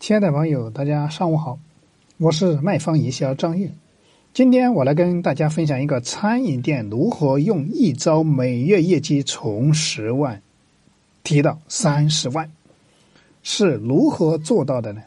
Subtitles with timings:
[0.00, 1.58] 亲爱的朋友，大家上午好，
[2.18, 3.68] 我是卖方营销张玉。
[4.32, 10.40] 今天我来跟大家分享一个餐饮店如何用一招每月业绩从十万
[11.24, 12.48] 提到三十万，
[13.42, 15.02] 是如何做到的呢？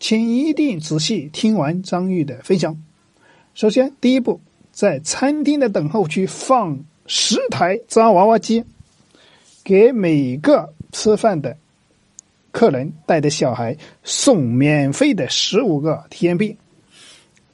[0.00, 2.82] 请一定仔细听完张玉的分享。
[3.54, 4.40] 首先，第一步，
[4.72, 8.64] 在餐厅的等候区放十台抓娃娃机，
[9.62, 11.58] 给每个吃饭的。
[12.54, 16.56] 客人带着小孩送免费的十五个体验币，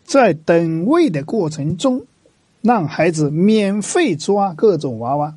[0.05, 2.05] 在等位的过程中，
[2.61, 5.35] 让孩子免费抓各种娃娃，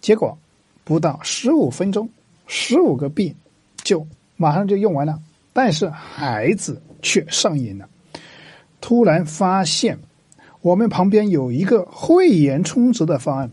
[0.00, 0.38] 结果
[0.84, 2.08] 不到十五分钟，
[2.46, 3.36] 十五个币
[3.84, 4.06] 就
[4.36, 5.20] 马上就用完了。
[5.52, 7.86] 但是孩子却上瘾了，
[8.80, 9.98] 突然发现
[10.62, 13.50] 我们旁边有一个会员充值的方案，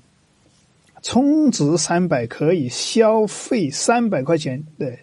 [1.01, 4.97] 充值三百可以消费三百块钱的。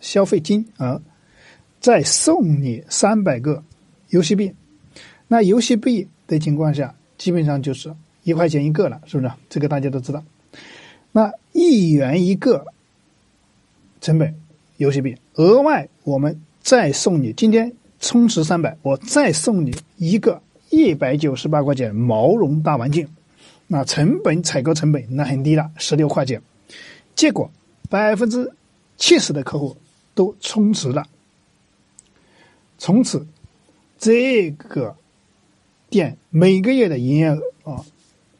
[0.00, 1.00] 消费金额，
[1.80, 3.62] 再送你三百个
[4.08, 4.52] 游戏币。
[5.28, 9.32] 那游戏币的情况下，基本上就是一块钱一个了，是不是？
[9.48, 10.22] 这个大家都知道。
[11.12, 12.66] 那一元一个
[14.00, 14.34] 成本
[14.76, 20.40] 游戏币，额外我们再送你，今天充值三百，我再送你一个
[20.70, 23.06] 一百九十八块钱毛绒大玩具。
[23.66, 26.40] 那成本采购成本那很低了，十六块钱。
[27.14, 27.50] 结果
[27.88, 28.52] 百分之
[28.96, 29.76] 七十的客户。
[30.16, 31.04] 都充值了，
[32.78, 33.26] 从此
[33.98, 34.94] 这个
[35.90, 37.84] 店每个月的营业额啊，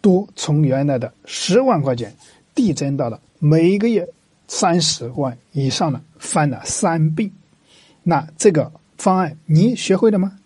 [0.01, 2.15] 都从原来的十万块钱
[2.55, 4.09] 递增到了每个月
[4.47, 7.29] 三十万以上的，翻了三倍。
[8.05, 10.39] 那这个方案你学会了吗？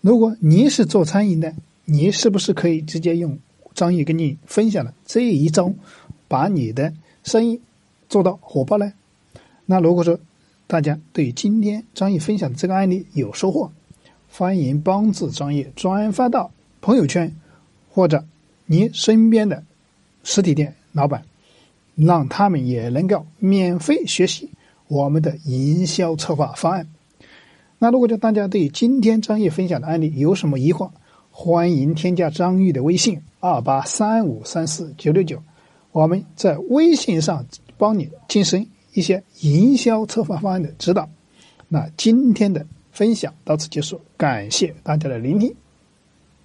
[0.00, 1.52] 如果你是做餐饮的，
[1.84, 3.36] 你是不是可以直接用
[3.74, 5.74] 张毅跟你分享的这一招，
[6.28, 6.94] 把你的
[7.24, 7.60] 生意
[8.08, 8.92] 做到火爆呢？
[9.66, 10.18] 那如果说，
[10.68, 13.70] 大家对今天张毅分享的这个案例有收获，
[14.30, 16.50] 欢迎帮助张毅转发到
[16.80, 17.34] 朋友圈，
[17.90, 18.24] 或者
[18.64, 19.64] 你身边的
[20.22, 21.24] 实体店老板，
[21.96, 24.50] 让他们也能够免费学习
[24.86, 26.86] 我们的营销策划方案。
[27.78, 30.90] 那如果说大家对今天张毅分享的案例有什么疑惑，
[31.30, 35.42] 欢迎添加张玉的微信二八三五三四九六九，
[35.90, 37.44] 我们在微信上
[37.76, 38.64] 帮你晋升。
[38.96, 41.06] 一些营销策划方案的指导，
[41.68, 45.54] 那今天的分享到此结束，感谢大家的聆听。